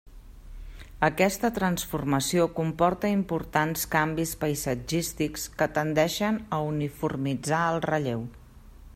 Aquesta 1.07 1.49
transformació 1.57 2.47
comporta 2.59 3.11
importants 3.17 3.83
canvis 3.95 4.31
paisatgístics 4.45 5.45
que 5.59 5.67
tendeixen 5.75 6.39
a 6.59 6.63
uniformitzar 6.71 7.61
el 7.75 7.81
relleu. 7.89 8.25